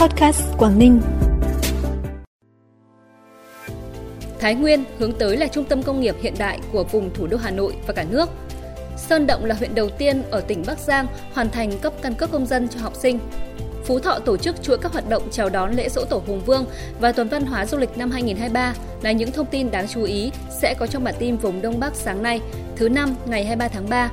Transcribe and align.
Podcast 0.00 0.42
Quảng 0.58 0.78
Ninh. 0.78 1.00
Thái 4.38 4.54
Nguyên 4.54 4.84
hướng 4.98 5.12
tới 5.12 5.36
là 5.36 5.46
trung 5.46 5.64
tâm 5.64 5.82
công 5.82 6.00
nghiệp 6.00 6.14
hiện 6.20 6.34
đại 6.38 6.58
của 6.72 6.84
vùng 6.84 7.14
thủ 7.14 7.26
đô 7.26 7.36
Hà 7.36 7.50
Nội 7.50 7.74
và 7.86 7.92
cả 7.92 8.04
nước. 8.10 8.30
Sơn 8.96 9.26
Động 9.26 9.44
là 9.44 9.54
huyện 9.54 9.74
đầu 9.74 9.88
tiên 9.88 10.22
ở 10.30 10.40
tỉnh 10.40 10.62
Bắc 10.66 10.78
Giang 10.78 11.06
hoàn 11.32 11.50
thành 11.50 11.78
cấp 11.78 11.92
căn 12.02 12.14
cước 12.14 12.30
công 12.30 12.46
dân 12.46 12.68
cho 12.68 12.80
học 12.80 12.96
sinh. 12.96 13.18
Phú 13.84 13.98
Thọ 13.98 14.18
tổ 14.18 14.36
chức 14.36 14.62
chuỗi 14.62 14.78
các 14.78 14.92
hoạt 14.92 15.08
động 15.08 15.22
chào 15.30 15.48
đón 15.48 15.72
lễ 15.72 15.88
dỗ 15.88 16.04
tổ 16.04 16.22
Hùng 16.26 16.40
Vương 16.46 16.64
và 17.00 17.12
tuần 17.12 17.28
văn 17.28 17.46
hóa 17.46 17.66
du 17.66 17.78
lịch 17.78 17.98
năm 17.98 18.10
2023 18.10 18.74
là 19.02 19.12
những 19.12 19.32
thông 19.32 19.46
tin 19.46 19.70
đáng 19.70 19.88
chú 19.88 20.02
ý 20.02 20.30
sẽ 20.60 20.74
có 20.78 20.86
trong 20.86 21.04
bản 21.04 21.14
tin 21.18 21.36
vùng 21.36 21.62
Đông 21.62 21.80
Bắc 21.80 21.94
sáng 21.94 22.22
nay, 22.22 22.40
thứ 22.76 22.88
năm 22.88 23.14
ngày 23.26 23.44
23 23.44 23.68
tháng 23.68 23.88
3 23.88 24.10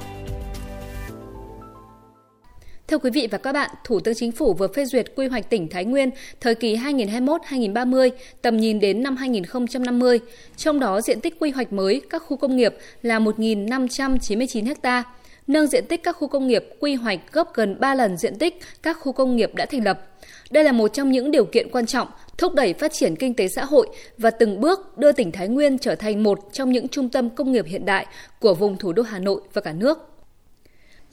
Thưa 2.88 2.98
quý 2.98 3.10
vị 3.10 3.28
và 3.32 3.38
các 3.38 3.52
bạn, 3.52 3.72
Thủ 3.84 4.00
tướng 4.00 4.16
Chính 4.16 4.32
phủ 4.32 4.54
vừa 4.54 4.68
phê 4.68 4.86
duyệt 4.86 5.06
quy 5.16 5.28
hoạch 5.28 5.50
tỉnh 5.50 5.68
Thái 5.70 5.86
Nguyên 5.86 6.10
thời 6.42 6.56
kỳ 6.56 6.76
2021-2030, 6.76 8.10
tầm 8.42 8.58
nhìn 8.58 8.80
đến 8.80 9.04
năm 9.04 9.16
2050. 9.16 10.20
Trong 10.58 10.80
đó, 10.80 11.02
diện 11.02 11.22
tích 11.22 11.40
quy 11.40 11.52
hoạch 11.52 11.74
mới 11.74 12.02
các 12.10 12.24
khu 12.26 12.38
công 12.38 12.56
nghiệp 12.56 12.76
là 13.02 13.20
1.599 13.20 14.74
ha, 14.84 15.04
nâng 15.48 15.68
diện 15.68 15.86
tích 15.86 16.04
các 16.04 16.16
khu 16.16 16.28
công 16.28 16.48
nghiệp 16.48 16.66
quy 16.80 16.96
hoạch 16.96 17.20
gấp 17.32 17.54
gần 17.54 17.80
3 17.80 17.96
lần 17.96 18.18
diện 18.18 18.38
tích 18.38 18.60
các 18.84 18.98
khu 19.00 19.12
công 19.12 19.36
nghiệp 19.36 19.56
đã 19.56 19.66
thành 19.66 19.84
lập. 19.84 20.08
Đây 20.52 20.64
là 20.64 20.72
một 20.72 20.88
trong 20.94 21.12
những 21.12 21.32
điều 21.32 21.46
kiện 21.46 21.70
quan 21.72 21.86
trọng 21.86 22.08
thúc 22.38 22.54
đẩy 22.54 22.74
phát 22.74 22.94
triển 22.94 23.16
kinh 23.16 23.34
tế 23.34 23.48
xã 23.48 23.66
hội 23.66 23.88
và 24.18 24.32
từng 24.32 24.62
bước 24.62 24.98
đưa 24.98 25.12
tỉnh 25.12 25.32
Thái 25.32 25.48
Nguyên 25.48 25.78
trở 25.78 25.96
thành 25.96 26.24
một 26.24 26.40
trong 26.52 26.72
những 26.72 26.88
trung 26.88 27.10
tâm 27.10 27.30
công 27.30 27.52
nghiệp 27.52 27.66
hiện 27.68 27.86
đại 27.86 28.06
của 28.40 28.54
vùng 28.54 28.78
thủ 28.78 28.94
đô 28.94 29.04
Hà 29.04 29.20
Nội 29.20 29.42
và 29.54 29.62
cả 29.62 29.74
nước. 29.74 30.17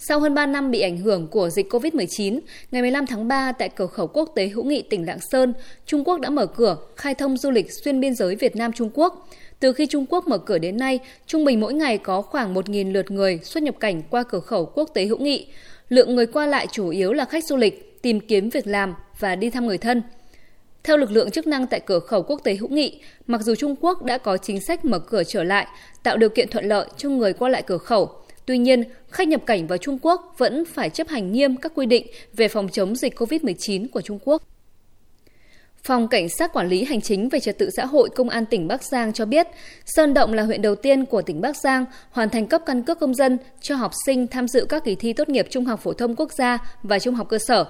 Sau 0.08 0.20
hơn 0.20 0.34
3 0.34 0.46
năm 0.46 0.70
bị 0.70 0.80
ảnh 0.80 0.98
hưởng 0.98 1.26
của 1.26 1.50
dịch 1.50 1.72
COVID-19, 1.72 2.40
ngày 2.70 2.82
15 2.82 3.06
tháng 3.06 3.28
3 3.28 3.52
tại 3.52 3.68
cửa 3.68 3.86
khẩu 3.86 4.06
quốc 4.06 4.32
tế 4.34 4.48
hữu 4.48 4.64
nghị 4.64 4.82
tỉnh 4.82 5.06
Lạng 5.06 5.18
Sơn, 5.30 5.54
Trung 5.86 6.04
Quốc 6.04 6.20
đã 6.20 6.30
mở 6.30 6.46
cửa 6.46 6.76
khai 6.96 7.14
thông 7.14 7.36
du 7.36 7.50
lịch 7.50 7.66
xuyên 7.84 8.00
biên 8.00 8.14
giới 8.14 8.36
Việt 8.36 8.56
Nam 8.56 8.72
Trung 8.72 8.90
Quốc. 8.94 9.28
Từ 9.60 9.72
khi 9.72 9.86
Trung 9.86 10.06
Quốc 10.06 10.28
mở 10.28 10.38
cửa 10.38 10.58
đến 10.58 10.76
nay, 10.76 10.98
trung 11.26 11.44
bình 11.44 11.60
mỗi 11.60 11.74
ngày 11.74 11.98
có 11.98 12.22
khoảng 12.22 12.54
1.000 12.54 12.92
lượt 12.92 13.10
người 13.10 13.38
xuất 13.42 13.62
nhập 13.62 13.74
cảnh 13.80 14.02
qua 14.10 14.22
cửa 14.22 14.40
khẩu 14.40 14.66
quốc 14.66 14.90
tế 14.94 15.04
hữu 15.04 15.18
nghị. 15.18 15.46
Lượng 15.88 16.14
người 16.14 16.26
qua 16.26 16.46
lại 16.46 16.66
chủ 16.72 16.88
yếu 16.88 17.12
là 17.12 17.24
khách 17.24 17.44
du 17.44 17.56
lịch, 17.56 18.02
tìm 18.02 18.20
kiếm 18.20 18.50
việc 18.50 18.66
làm 18.66 18.94
và 19.18 19.36
đi 19.36 19.50
thăm 19.50 19.66
người 19.66 19.78
thân. 19.78 20.02
Theo 20.84 20.96
lực 20.96 21.10
lượng 21.10 21.30
chức 21.30 21.46
năng 21.46 21.66
tại 21.66 21.80
cửa 21.80 21.98
khẩu 21.98 22.22
quốc 22.22 22.40
tế 22.44 22.54
hữu 22.54 22.68
nghị, 22.68 23.00
mặc 23.26 23.40
dù 23.42 23.54
Trung 23.54 23.76
Quốc 23.80 24.02
đã 24.02 24.18
có 24.18 24.36
chính 24.36 24.60
sách 24.60 24.84
mở 24.84 24.98
cửa 24.98 25.22
trở 25.24 25.44
lại, 25.44 25.66
tạo 26.02 26.16
điều 26.16 26.28
kiện 26.28 26.48
thuận 26.48 26.64
lợi 26.64 26.86
cho 26.96 27.08
người 27.08 27.32
qua 27.32 27.48
lại 27.48 27.62
cửa 27.66 27.78
khẩu, 27.78 28.23
Tuy 28.46 28.58
nhiên, 28.58 28.84
khách 29.10 29.28
nhập 29.28 29.42
cảnh 29.46 29.66
vào 29.66 29.78
Trung 29.78 29.98
Quốc 30.02 30.34
vẫn 30.38 30.64
phải 30.64 30.90
chấp 30.90 31.08
hành 31.08 31.32
nghiêm 31.32 31.56
các 31.56 31.72
quy 31.74 31.86
định 31.86 32.06
về 32.32 32.48
phòng 32.48 32.68
chống 32.68 32.96
dịch 32.96 33.18
COVID-19 33.18 33.88
của 33.88 34.00
Trung 34.00 34.18
Quốc. 34.24 34.42
Phòng 35.82 36.08
Cảnh 36.08 36.28
sát 36.28 36.52
Quản 36.52 36.68
lý 36.68 36.84
Hành 36.84 37.00
chính 37.00 37.28
về 37.28 37.40
Trật 37.40 37.58
tự 37.58 37.70
xã 37.76 37.86
hội 37.86 38.08
Công 38.16 38.28
an 38.28 38.46
tỉnh 38.46 38.68
Bắc 38.68 38.82
Giang 38.82 39.12
cho 39.12 39.24
biết, 39.24 39.46
Sơn 39.86 40.14
Động 40.14 40.32
là 40.32 40.42
huyện 40.42 40.62
đầu 40.62 40.74
tiên 40.74 41.04
của 41.04 41.22
tỉnh 41.22 41.40
Bắc 41.40 41.56
Giang 41.56 41.84
hoàn 42.10 42.30
thành 42.30 42.46
cấp 42.46 42.62
căn 42.66 42.82
cước 42.82 43.00
công 43.00 43.14
dân 43.14 43.38
cho 43.60 43.76
học 43.76 43.92
sinh 44.06 44.26
tham 44.26 44.48
dự 44.48 44.66
các 44.68 44.84
kỳ 44.84 44.94
thi 44.94 45.12
tốt 45.12 45.28
nghiệp 45.28 45.46
trung 45.50 45.64
học 45.64 45.80
phổ 45.82 45.92
thông 45.92 46.16
quốc 46.16 46.32
gia 46.32 46.58
và 46.82 46.98
trung 46.98 47.14
học 47.14 47.28
cơ 47.28 47.38
sở. 47.38 47.64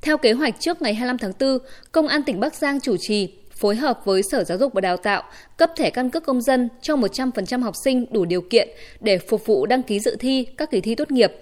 Theo 0.00 0.18
kế 0.18 0.32
hoạch 0.32 0.54
trước 0.60 0.82
ngày 0.82 0.94
25 0.94 1.18
tháng 1.18 1.32
4, 1.40 1.58
Công 1.92 2.08
an 2.08 2.22
tỉnh 2.22 2.40
Bắc 2.40 2.54
Giang 2.54 2.80
chủ 2.80 2.96
trì 3.00 3.34
phối 3.62 3.76
hợp 3.76 4.00
với 4.04 4.22
Sở 4.22 4.44
Giáo 4.44 4.58
dục 4.58 4.72
và 4.72 4.80
Đào 4.80 4.96
tạo 4.96 5.22
cấp 5.56 5.70
thẻ 5.76 5.90
căn 5.90 6.10
cước 6.10 6.24
công 6.26 6.42
dân 6.42 6.68
cho 6.80 6.96
100% 6.96 7.62
học 7.62 7.74
sinh 7.84 8.06
đủ 8.10 8.24
điều 8.24 8.40
kiện 8.40 8.68
để 9.00 9.18
phục 9.18 9.46
vụ 9.46 9.66
đăng 9.66 9.82
ký 9.82 10.00
dự 10.00 10.16
thi 10.20 10.46
các 10.56 10.70
kỳ 10.70 10.80
thi 10.80 10.94
tốt 10.94 11.10
nghiệp. 11.10 11.32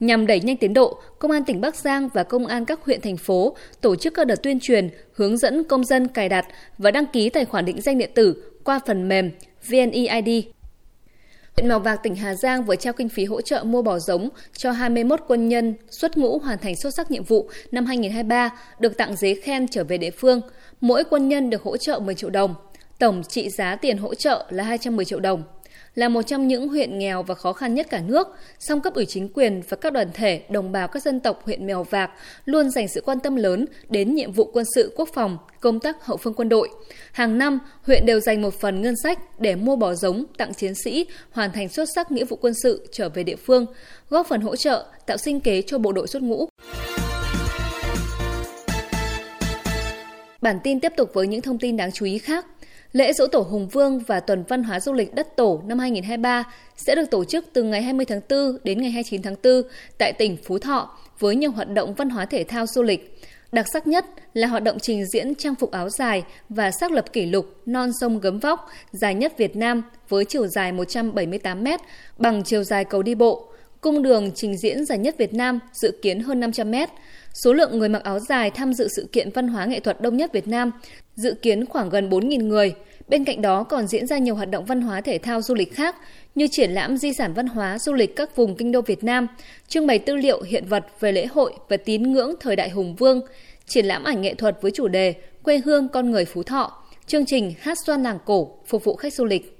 Nhằm 0.00 0.26
đẩy 0.26 0.40
nhanh 0.40 0.56
tiến 0.56 0.74
độ, 0.74 0.98
Công 1.18 1.30
an 1.30 1.44
tỉnh 1.44 1.60
Bắc 1.60 1.76
Giang 1.76 2.08
và 2.14 2.22
Công 2.22 2.46
an 2.46 2.64
các 2.64 2.80
huyện 2.84 3.00
thành 3.00 3.16
phố 3.16 3.56
tổ 3.80 3.96
chức 3.96 4.14
các 4.14 4.26
đợt 4.26 4.42
tuyên 4.42 4.60
truyền, 4.60 4.88
hướng 5.14 5.38
dẫn 5.38 5.64
công 5.64 5.84
dân 5.84 6.08
cài 6.08 6.28
đặt 6.28 6.46
và 6.78 6.90
đăng 6.90 7.06
ký 7.06 7.28
tài 7.30 7.44
khoản 7.44 7.64
định 7.64 7.80
danh 7.80 7.98
điện 7.98 8.10
tử 8.14 8.42
qua 8.64 8.80
phần 8.86 9.08
mềm 9.08 9.30
VNeID. 9.68 10.44
Huyện 11.56 11.68
Mèo 11.68 11.78
Vạc, 11.78 12.02
tỉnh 12.02 12.14
Hà 12.14 12.34
Giang 12.34 12.64
vừa 12.64 12.76
trao 12.76 12.92
kinh 12.92 13.08
phí 13.08 13.24
hỗ 13.24 13.40
trợ 13.40 13.64
mua 13.64 13.82
bò 13.82 13.98
giống 13.98 14.28
cho 14.56 14.70
21 14.70 15.20
quân 15.28 15.48
nhân 15.48 15.74
xuất 15.90 16.18
ngũ 16.18 16.38
hoàn 16.38 16.58
thành 16.58 16.76
xuất 16.76 16.94
sắc 16.94 17.10
nhiệm 17.10 17.24
vụ 17.24 17.50
năm 17.72 17.86
2023, 17.86 18.50
được 18.78 18.96
tặng 18.96 19.16
giấy 19.16 19.40
khen 19.42 19.68
trở 19.68 19.84
về 19.84 19.98
địa 19.98 20.10
phương. 20.10 20.40
Mỗi 20.80 21.04
quân 21.10 21.28
nhân 21.28 21.50
được 21.50 21.62
hỗ 21.62 21.76
trợ 21.76 21.98
10 21.98 22.14
triệu 22.14 22.30
đồng. 22.30 22.54
Tổng 22.98 23.22
trị 23.28 23.50
giá 23.50 23.76
tiền 23.76 23.98
hỗ 23.98 24.14
trợ 24.14 24.46
là 24.50 24.64
210 24.64 25.04
triệu 25.04 25.20
đồng. 25.20 25.42
Là 25.94 26.08
một 26.08 26.22
trong 26.22 26.48
những 26.48 26.68
huyện 26.68 26.98
nghèo 26.98 27.22
và 27.22 27.34
khó 27.34 27.52
khăn 27.52 27.74
nhất 27.74 27.86
cả 27.90 28.00
nước, 28.06 28.28
song 28.58 28.80
cấp 28.80 28.94
ủy 28.94 29.06
chính 29.06 29.28
quyền 29.28 29.62
và 29.68 29.76
các 29.76 29.92
đoàn 29.92 30.08
thể 30.14 30.42
đồng 30.48 30.72
bào 30.72 30.88
các 30.88 31.02
dân 31.02 31.20
tộc 31.20 31.42
huyện 31.44 31.66
Mèo 31.66 31.82
Vạc 31.82 32.10
luôn 32.44 32.70
dành 32.70 32.88
sự 32.88 33.00
quan 33.00 33.20
tâm 33.20 33.36
lớn 33.36 33.66
đến 33.88 34.14
nhiệm 34.14 34.32
vụ 34.32 34.50
quân 34.52 34.64
sự 34.74 34.92
quốc 34.96 35.08
phòng, 35.14 35.38
công 35.60 35.80
tác 35.80 36.04
hậu 36.06 36.16
phương 36.16 36.34
quân 36.34 36.48
đội. 36.48 36.68
Hàng 37.12 37.38
năm, 37.38 37.58
huyện 37.82 38.06
đều 38.06 38.20
dành 38.20 38.42
một 38.42 38.54
phần 38.54 38.82
ngân 38.82 38.94
sách 39.02 39.40
để 39.40 39.54
mua 39.54 39.76
bò 39.76 39.94
giống 39.94 40.24
tặng 40.38 40.54
chiến 40.54 40.74
sĩ 40.74 41.06
hoàn 41.30 41.52
thành 41.52 41.68
xuất 41.68 41.88
sắc 41.94 42.10
nghĩa 42.10 42.24
vụ 42.24 42.36
quân 42.40 42.54
sự 42.62 42.86
trở 42.92 43.08
về 43.08 43.22
địa 43.22 43.36
phương, 43.36 43.66
góp 44.10 44.26
phần 44.28 44.40
hỗ 44.40 44.56
trợ 44.56 44.86
tạo 45.06 45.16
sinh 45.16 45.40
kế 45.40 45.62
cho 45.62 45.78
bộ 45.78 45.92
đội 45.92 46.06
xuất 46.06 46.22
ngũ. 46.22 46.48
Bản 50.40 50.58
tin 50.64 50.80
tiếp 50.80 50.92
tục 50.96 51.10
với 51.14 51.26
những 51.26 51.40
thông 51.40 51.58
tin 51.58 51.76
đáng 51.76 51.92
chú 51.92 52.06
ý 52.06 52.18
khác. 52.18 52.46
Lễ 52.92 53.12
dỗ 53.12 53.26
tổ 53.26 53.40
Hùng 53.40 53.68
Vương 53.68 53.98
và 53.98 54.20
tuần 54.20 54.44
văn 54.48 54.62
hóa 54.62 54.80
du 54.80 54.92
lịch 54.92 55.14
đất 55.14 55.36
tổ 55.36 55.62
năm 55.66 55.78
2023 55.78 56.44
sẽ 56.76 56.94
được 56.94 57.10
tổ 57.10 57.24
chức 57.24 57.44
từ 57.52 57.62
ngày 57.62 57.82
20 57.82 58.06
tháng 58.06 58.20
4 58.30 58.56
đến 58.64 58.82
ngày 58.82 58.90
29 58.90 59.22
tháng 59.22 59.34
4 59.44 59.62
tại 59.98 60.12
tỉnh 60.12 60.36
Phú 60.44 60.58
Thọ 60.58 60.98
với 61.18 61.36
nhiều 61.36 61.50
hoạt 61.50 61.68
động 61.68 61.94
văn 61.94 62.10
hóa 62.10 62.24
thể 62.24 62.44
thao 62.44 62.66
du 62.66 62.82
lịch. 62.82 63.18
Đặc 63.52 63.66
sắc 63.72 63.86
nhất 63.86 64.04
là 64.34 64.46
hoạt 64.46 64.62
động 64.62 64.78
trình 64.78 65.04
diễn 65.06 65.34
trang 65.34 65.54
phục 65.54 65.70
áo 65.70 65.88
dài 65.88 66.22
và 66.48 66.70
xác 66.70 66.92
lập 66.92 67.12
kỷ 67.12 67.26
lục 67.26 67.46
non 67.66 67.90
sông 68.00 68.20
gấm 68.20 68.38
vóc 68.38 68.68
dài 68.92 69.14
nhất 69.14 69.38
Việt 69.38 69.56
Nam 69.56 69.82
với 70.08 70.24
chiều 70.24 70.46
dài 70.46 70.72
178 70.72 71.64
m 71.64 71.68
bằng 72.18 72.42
chiều 72.44 72.64
dài 72.64 72.84
cầu 72.84 73.02
đi 73.02 73.14
bộ. 73.14 73.48
Cung 73.80 74.02
đường 74.02 74.30
trình 74.34 74.56
diễn 74.56 74.84
dài 74.84 74.98
nhất 74.98 75.14
Việt 75.18 75.34
Nam 75.34 75.58
dự 75.72 75.98
kiến 76.02 76.20
hơn 76.20 76.40
500 76.40 76.70
m. 76.70 76.74
Số 77.34 77.52
lượng 77.52 77.78
người 77.78 77.88
mặc 77.88 78.02
áo 78.04 78.18
dài 78.18 78.50
tham 78.50 78.72
dự 78.72 78.88
sự 78.96 79.08
kiện 79.12 79.30
văn 79.30 79.48
hóa 79.48 79.64
nghệ 79.64 79.80
thuật 79.80 80.00
đông 80.00 80.16
nhất 80.16 80.32
Việt 80.32 80.48
Nam 80.48 80.70
dự 81.16 81.34
kiến 81.42 81.66
khoảng 81.66 81.90
gần 81.90 82.10
4.000 82.10 82.46
người. 82.46 82.74
Bên 83.08 83.24
cạnh 83.24 83.42
đó 83.42 83.62
còn 83.62 83.86
diễn 83.86 84.06
ra 84.06 84.18
nhiều 84.18 84.34
hoạt 84.34 84.50
động 84.50 84.64
văn 84.64 84.80
hóa 84.80 85.00
thể 85.00 85.18
thao 85.18 85.42
du 85.42 85.54
lịch 85.54 85.74
khác 85.74 85.96
như 86.34 86.46
triển 86.50 86.70
lãm 86.70 86.96
di 86.96 87.12
sản 87.12 87.34
văn 87.34 87.46
hóa 87.46 87.78
du 87.78 87.92
lịch 87.92 88.16
các 88.16 88.36
vùng 88.36 88.56
kinh 88.56 88.72
đô 88.72 88.80
Việt 88.80 89.04
Nam, 89.04 89.26
trưng 89.68 89.86
bày 89.86 89.98
tư 89.98 90.16
liệu 90.16 90.42
hiện 90.42 90.64
vật 90.68 90.86
về 91.00 91.12
lễ 91.12 91.26
hội 91.26 91.52
và 91.68 91.76
tín 91.76 92.12
ngưỡng 92.12 92.34
thời 92.40 92.56
đại 92.56 92.70
Hùng 92.70 92.94
Vương, 92.94 93.20
triển 93.66 93.86
lãm 93.86 94.04
ảnh 94.04 94.20
nghệ 94.20 94.34
thuật 94.34 94.58
với 94.62 94.70
chủ 94.70 94.88
đề 94.88 95.14
Quê 95.42 95.60
hương 95.64 95.88
con 95.88 96.10
người 96.10 96.24
Phú 96.24 96.42
Thọ, 96.42 96.82
chương 97.06 97.26
trình 97.26 97.54
hát 97.60 97.78
xoan 97.86 98.02
làng 98.02 98.18
cổ 98.24 98.58
phục 98.66 98.84
vụ 98.84 98.96
khách 98.96 99.14
du 99.14 99.24
lịch. 99.24 99.58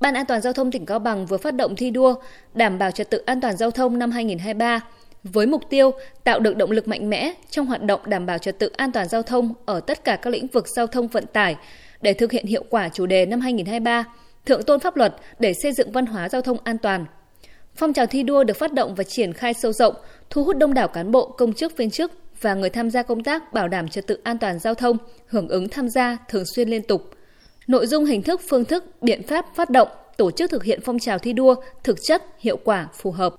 Ban 0.00 0.14
An 0.14 0.26
toàn 0.26 0.40
giao 0.40 0.52
thông 0.52 0.70
tỉnh 0.70 0.86
Cao 0.86 0.98
Bằng 0.98 1.26
vừa 1.26 1.36
phát 1.36 1.54
động 1.54 1.76
thi 1.76 1.90
đua 1.90 2.14
đảm 2.54 2.78
bảo 2.78 2.90
trật 2.90 3.10
tự 3.10 3.18
an 3.18 3.40
toàn 3.40 3.56
giao 3.56 3.70
thông 3.70 3.98
năm 3.98 4.10
2023 4.10 4.80
với 5.24 5.46
mục 5.46 5.62
tiêu 5.70 5.90
tạo 6.24 6.40
được 6.40 6.56
động 6.56 6.70
lực 6.70 6.88
mạnh 6.88 7.10
mẽ 7.10 7.32
trong 7.50 7.66
hoạt 7.66 7.82
động 7.82 8.00
đảm 8.04 8.26
bảo 8.26 8.38
trật 8.38 8.58
tự 8.58 8.70
an 8.76 8.92
toàn 8.92 9.08
giao 9.08 9.22
thông 9.22 9.54
ở 9.66 9.80
tất 9.80 10.04
cả 10.04 10.16
các 10.16 10.30
lĩnh 10.30 10.46
vực 10.46 10.68
giao 10.76 10.86
thông 10.86 11.08
vận 11.08 11.26
tải 11.26 11.56
để 12.00 12.12
thực 12.12 12.32
hiện 12.32 12.46
hiệu 12.46 12.64
quả 12.70 12.88
chủ 12.88 13.06
đề 13.06 13.26
năm 13.26 13.40
2023, 13.40 14.04
thượng 14.46 14.62
tôn 14.62 14.80
pháp 14.80 14.96
luật 14.96 15.14
để 15.38 15.52
xây 15.62 15.72
dựng 15.72 15.92
văn 15.92 16.06
hóa 16.06 16.28
giao 16.28 16.42
thông 16.42 16.58
an 16.64 16.78
toàn. 16.78 17.06
Phong 17.74 17.92
trào 17.92 18.06
thi 18.06 18.22
đua 18.22 18.44
được 18.44 18.56
phát 18.56 18.72
động 18.72 18.94
và 18.94 19.04
triển 19.04 19.32
khai 19.32 19.54
sâu 19.54 19.72
rộng, 19.72 19.94
thu 20.30 20.44
hút 20.44 20.56
đông 20.56 20.74
đảo 20.74 20.88
cán 20.88 21.10
bộ, 21.10 21.28
công 21.28 21.52
chức, 21.52 21.76
viên 21.76 21.90
chức 21.90 22.12
và 22.40 22.54
người 22.54 22.70
tham 22.70 22.90
gia 22.90 23.02
công 23.02 23.24
tác 23.24 23.52
bảo 23.52 23.68
đảm 23.68 23.88
trật 23.88 24.06
tự 24.06 24.18
an 24.24 24.38
toàn 24.38 24.58
giao 24.58 24.74
thông 24.74 24.96
hưởng 25.26 25.48
ứng 25.48 25.68
tham 25.68 25.88
gia 25.88 26.16
thường 26.28 26.44
xuyên 26.54 26.68
liên 26.68 26.82
tục. 26.82 27.10
Nội 27.66 27.86
dung 27.86 28.04
hình 28.04 28.22
thức, 28.22 28.40
phương 28.48 28.64
thức, 28.64 28.84
biện 29.02 29.22
pháp 29.22 29.46
phát 29.54 29.70
động, 29.70 29.88
tổ 30.16 30.30
chức 30.30 30.50
thực 30.50 30.64
hiện 30.64 30.80
phong 30.84 30.98
trào 30.98 31.18
thi 31.18 31.32
đua 31.32 31.54
thực 31.84 31.98
chất, 32.02 32.22
hiệu 32.38 32.56
quả, 32.64 32.88
phù 32.94 33.10
hợp. 33.10 33.34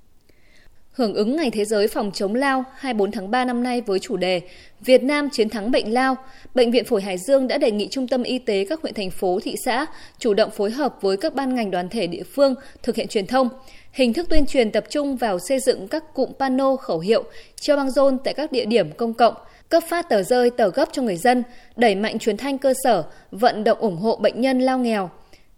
Hưởng 0.94 1.14
ứng 1.14 1.36
Ngày 1.36 1.50
Thế 1.50 1.64
giới 1.64 1.88
phòng 1.88 2.10
chống 2.14 2.34
lao 2.34 2.64
24 2.74 3.10
tháng 3.10 3.30
3 3.30 3.44
năm 3.44 3.62
nay 3.62 3.80
với 3.80 3.98
chủ 3.98 4.16
đề 4.16 4.40
Việt 4.80 5.02
Nam 5.02 5.28
chiến 5.32 5.48
thắng 5.48 5.70
bệnh 5.70 5.92
lao, 5.92 6.16
Bệnh 6.54 6.70
viện 6.70 6.84
Phổi 6.84 7.02
Hải 7.02 7.18
Dương 7.18 7.48
đã 7.48 7.58
đề 7.58 7.70
nghị 7.70 7.88
Trung 7.88 8.08
tâm 8.08 8.22
Y 8.22 8.38
tế 8.38 8.66
các 8.68 8.82
huyện 8.82 8.94
thành 8.94 9.10
phố, 9.10 9.40
thị 9.42 9.54
xã 9.64 9.86
chủ 10.18 10.34
động 10.34 10.50
phối 10.50 10.70
hợp 10.70 10.96
với 11.00 11.16
các 11.16 11.34
ban 11.34 11.54
ngành 11.54 11.70
đoàn 11.70 11.88
thể 11.88 12.06
địa 12.06 12.22
phương 12.22 12.54
thực 12.82 12.96
hiện 12.96 13.08
truyền 13.08 13.26
thông. 13.26 13.48
Hình 13.92 14.12
thức 14.12 14.28
tuyên 14.28 14.46
truyền 14.46 14.70
tập 14.70 14.84
trung 14.90 15.16
vào 15.16 15.38
xây 15.38 15.60
dựng 15.60 15.88
các 15.88 16.14
cụm 16.14 16.32
pano 16.38 16.76
khẩu 16.76 16.98
hiệu, 16.98 17.24
treo 17.60 17.76
băng 17.76 17.90
rôn 17.90 18.18
tại 18.24 18.34
các 18.34 18.52
địa 18.52 18.64
điểm 18.64 18.92
công 18.92 19.14
cộng, 19.14 19.34
cấp 19.68 19.82
phát 19.88 20.08
tờ 20.08 20.22
rơi, 20.22 20.50
tờ 20.50 20.70
gấp 20.70 20.88
cho 20.92 21.02
người 21.02 21.16
dân, 21.16 21.42
đẩy 21.76 21.94
mạnh 21.94 22.18
truyền 22.18 22.36
thanh 22.36 22.58
cơ 22.58 22.74
sở, 22.84 23.04
vận 23.30 23.64
động 23.64 23.78
ủng 23.78 23.96
hộ 23.96 24.16
bệnh 24.16 24.40
nhân 24.40 24.60
lao 24.60 24.78
nghèo, 24.78 25.10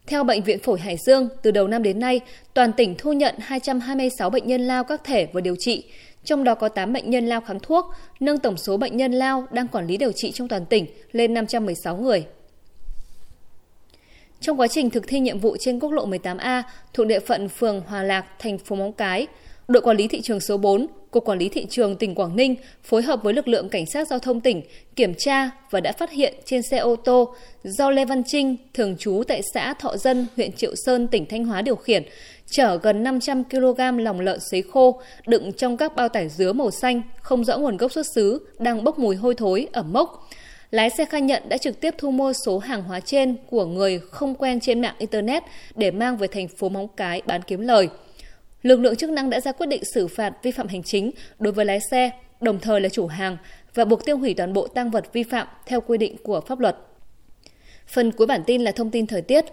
theo 0.06 0.24
Bệnh 0.24 0.42
viện 0.42 0.58
Phổi 0.58 0.80
Hải 0.80 0.96
Dương, 0.96 1.28
từ 1.42 1.50
đầu 1.50 1.68
năm 1.68 1.82
đến 1.82 2.00
nay, 2.00 2.20
toàn 2.54 2.72
tỉnh 2.72 2.94
thu 2.98 3.12
nhận 3.12 3.34
226 3.38 4.30
bệnh 4.30 4.46
nhân 4.46 4.60
lao 4.60 4.84
các 4.84 5.04
thể 5.04 5.26
và 5.32 5.40
điều 5.40 5.56
trị, 5.58 5.84
trong 6.24 6.44
đó 6.44 6.54
có 6.54 6.68
8 6.68 6.92
bệnh 6.92 7.10
nhân 7.10 7.26
lao 7.26 7.40
kháng 7.40 7.60
thuốc, 7.60 7.86
nâng 8.20 8.38
tổng 8.38 8.56
số 8.56 8.76
bệnh 8.76 8.96
nhân 8.96 9.12
lao 9.12 9.46
đang 9.50 9.68
quản 9.68 9.86
lý 9.86 9.96
điều 9.96 10.12
trị 10.12 10.32
trong 10.32 10.48
toàn 10.48 10.66
tỉnh 10.66 10.86
lên 11.12 11.34
516 11.34 11.96
người. 11.96 12.26
Trong 14.40 14.60
quá 14.60 14.68
trình 14.68 14.90
thực 14.90 15.08
thi 15.08 15.20
nhiệm 15.20 15.38
vụ 15.38 15.56
trên 15.60 15.80
quốc 15.80 15.90
lộ 15.90 16.06
18A 16.06 16.62
thuộc 16.94 17.06
địa 17.06 17.20
phận 17.20 17.48
phường 17.48 17.80
Hòa 17.80 18.02
Lạc, 18.02 18.26
thành 18.38 18.58
phố 18.58 18.76
Móng 18.76 18.92
Cái, 18.92 19.26
đội 19.68 19.82
quản 19.82 19.96
lý 19.96 20.08
thị 20.08 20.20
trường 20.20 20.40
số 20.40 20.56
4 20.56 20.86
Cục 21.16 21.24
Quản 21.24 21.38
lý 21.38 21.48
Thị 21.48 21.66
trường 21.70 21.96
tỉnh 21.96 22.14
Quảng 22.14 22.36
Ninh 22.36 22.56
phối 22.84 23.02
hợp 23.02 23.22
với 23.22 23.34
lực 23.34 23.48
lượng 23.48 23.68
Cảnh 23.68 23.86
sát 23.86 24.08
Giao 24.08 24.18
thông 24.18 24.40
tỉnh 24.40 24.62
kiểm 24.96 25.14
tra 25.18 25.50
và 25.70 25.80
đã 25.80 25.92
phát 25.92 26.10
hiện 26.10 26.34
trên 26.44 26.62
xe 26.62 26.78
ô 26.78 26.96
tô 26.96 27.34
do 27.64 27.90
Lê 27.90 28.04
Văn 28.04 28.22
Trinh, 28.26 28.56
thường 28.74 28.96
trú 28.98 29.22
tại 29.28 29.42
xã 29.54 29.74
Thọ 29.74 29.96
Dân, 29.96 30.26
huyện 30.36 30.52
Triệu 30.52 30.74
Sơn, 30.86 31.08
tỉnh 31.08 31.26
Thanh 31.26 31.44
Hóa 31.44 31.62
điều 31.62 31.76
khiển, 31.76 32.02
chở 32.50 32.78
gần 32.82 33.02
500 33.02 33.44
kg 33.44 33.98
lòng 33.98 34.20
lợn 34.20 34.38
sấy 34.50 34.62
khô 34.62 35.00
đựng 35.26 35.52
trong 35.52 35.76
các 35.76 35.96
bao 35.96 36.08
tải 36.08 36.28
dứa 36.28 36.52
màu 36.52 36.70
xanh 36.70 37.02
không 37.20 37.44
rõ 37.44 37.58
nguồn 37.58 37.76
gốc 37.76 37.92
xuất 37.92 38.06
xứ 38.14 38.46
đang 38.58 38.84
bốc 38.84 38.98
mùi 38.98 39.16
hôi 39.16 39.34
thối, 39.34 39.68
ẩm 39.72 39.92
mốc. 39.92 40.28
Lái 40.70 40.90
xe 40.90 41.04
khai 41.04 41.20
nhận 41.20 41.42
đã 41.48 41.58
trực 41.58 41.80
tiếp 41.80 41.94
thu 41.98 42.10
mua 42.10 42.32
số 42.32 42.58
hàng 42.58 42.82
hóa 42.82 43.00
trên 43.00 43.36
của 43.50 43.66
người 43.66 44.00
không 44.10 44.34
quen 44.34 44.60
trên 44.60 44.80
mạng 44.80 44.94
Internet 44.98 45.42
để 45.74 45.90
mang 45.90 46.16
về 46.16 46.26
thành 46.26 46.48
phố 46.48 46.68
Móng 46.68 46.88
Cái 46.96 47.22
bán 47.26 47.42
kiếm 47.42 47.60
lời. 47.60 47.88
Lực 48.66 48.80
lượng 48.80 48.96
chức 48.96 49.10
năng 49.10 49.30
đã 49.30 49.40
ra 49.40 49.52
quyết 49.52 49.66
định 49.66 49.84
xử 49.84 50.08
phạt 50.08 50.32
vi 50.42 50.50
phạm 50.50 50.68
hành 50.68 50.82
chính 50.82 51.10
đối 51.38 51.52
với 51.52 51.64
lái 51.64 51.80
xe, 51.90 52.10
đồng 52.40 52.60
thời 52.60 52.80
là 52.80 52.88
chủ 52.88 53.06
hàng 53.06 53.36
và 53.74 53.84
buộc 53.84 54.04
tiêu 54.04 54.18
hủy 54.18 54.34
toàn 54.34 54.52
bộ 54.52 54.66
tăng 54.66 54.90
vật 54.90 55.12
vi 55.12 55.22
phạm 55.22 55.46
theo 55.66 55.80
quy 55.80 55.98
định 55.98 56.16
của 56.22 56.40
pháp 56.40 56.60
luật. 56.60 56.76
Phần 57.86 58.12
cuối 58.12 58.26
bản 58.26 58.42
tin 58.46 58.62
là 58.62 58.72
thông 58.72 58.90
tin 58.90 59.06
thời 59.06 59.22
tiết. 59.22 59.44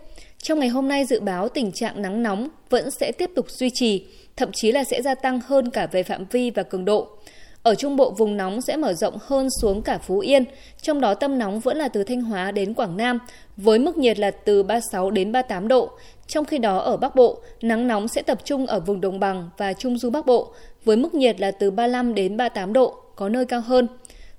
Trong 0.42 0.60
ngày 0.60 0.70
hôm 0.70 0.88
nay 0.88 1.06
dự 1.06 1.20
báo 1.20 1.50
tình 1.50 1.72
trạng 1.72 2.02
nắng 2.02 2.24
nóng 2.24 2.48
vẫn 2.70 2.92
sẽ 2.92 3.12
tiếp 3.18 3.30
tục 3.36 3.52
duy 3.52 3.70
trì, 3.70 4.08
thậm 4.36 4.52
chí 4.52 4.72
là 4.72 4.84
sẽ 4.84 5.02
gia 5.02 5.16
tăng 5.16 5.40
hơn 5.40 5.70
cả 5.70 5.88
về 5.92 6.04
phạm 6.04 6.26
vi 6.32 6.50
và 6.50 6.64
cường 6.64 6.86
độ. 6.86 7.18
Ở 7.64 7.76
Trung 7.76 7.96
Bộ 7.96 8.12
vùng 8.12 8.38
nóng 8.38 8.62
sẽ 8.62 8.78
mở 8.78 8.94
rộng 8.94 9.18
hơn 9.22 9.48
xuống 9.62 9.82
cả 9.82 9.98
Phú 9.98 10.20
Yên, 10.20 10.44
trong 10.82 11.02
đó 11.02 11.14
tâm 11.14 11.40
nóng 11.40 11.60
vẫn 11.60 11.78
là 11.78 11.88
từ 11.88 12.04
Thanh 12.04 12.22
Hóa 12.22 12.52
đến 12.52 12.74
Quảng 12.74 12.98
Nam, 12.98 13.20
với 13.58 13.80
mức 13.80 13.98
nhiệt 13.98 14.20
là 14.20 14.32
từ 14.32 14.64
36 14.64 15.12
đến 15.12 15.32
38 15.32 15.68
độ. 15.68 15.90
Trong 16.28 16.46
khi 16.46 16.58
đó 16.58 16.78
ở 16.78 16.98
Bắc 16.98 17.16
Bộ, 17.16 17.38
nắng 17.62 17.88
nóng 17.88 18.08
sẽ 18.08 18.22
tập 18.22 18.40
trung 18.44 18.66
ở 18.66 18.80
vùng 18.80 19.02
đồng 19.02 19.20
bằng 19.20 19.50
và 19.58 19.74
Trung 19.74 19.98
Du 19.98 20.10
Bắc 20.10 20.26
Bộ, 20.26 20.54
với 20.86 20.98
mức 20.98 21.14
nhiệt 21.14 21.40
là 21.40 21.52
từ 21.52 21.72
35 21.72 22.14
đến 22.14 22.38
38 22.38 22.74
độ, 22.74 22.96
có 23.16 23.30
nơi 23.30 23.46
cao 23.46 23.62
hơn. 23.62 23.88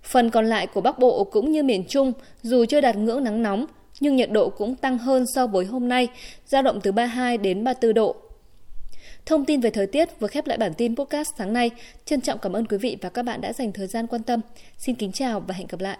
Phần 0.03 0.31
còn 0.31 0.47
lại 0.47 0.67
của 0.67 0.81
Bắc 0.81 0.99
Bộ 0.99 1.25
cũng 1.25 1.53
như 1.53 1.63
miền 1.63 1.85
Trung, 1.89 2.13
dù 2.43 2.65
chưa 2.65 2.81
đạt 2.81 2.97
ngưỡng 2.97 3.25
nắng 3.25 3.43
nóng, 3.43 3.67
nhưng 4.01 4.17
nhiệt 4.17 4.31
độ 4.31 4.49
cũng 4.49 4.77
tăng 4.77 4.99
hơn 4.99 5.25
so 5.35 5.47
với 5.47 5.65
hôm 5.65 5.89
nay, 5.89 6.09
dao 6.47 6.63
động 6.63 6.81
từ 6.81 6.93
32 6.93 7.39
đến 7.39 7.65
34 7.65 7.95
độ. 7.95 8.17
Thông 9.27 9.45
tin 9.45 9.61
về 9.61 9.71
thời 9.71 9.87
tiết 9.87 10.21
vừa 10.21 10.29
khép 10.29 10.47
lại 10.47 10.59
bản 10.59 10.75
tin 10.75 10.97
podcast 10.97 11.35
sáng 11.39 11.53
nay. 11.53 11.71
Trân 12.05 12.21
trọng 12.21 12.39
cảm 12.39 12.53
ơn 12.53 12.67
quý 12.67 12.79
vị 12.79 12.97
và 13.01 13.09
các 13.09 13.23
bạn 13.23 13.41
đã 13.41 13.53
dành 13.53 13.73
thời 13.73 13.87
gian 13.87 14.07
quan 14.07 14.23
tâm. 14.23 14.41
Xin 14.79 14.95
kính 14.95 15.13
chào 15.13 15.41
và 15.41 15.55
hẹn 15.55 15.67
gặp 15.67 15.81
lại. 15.81 15.99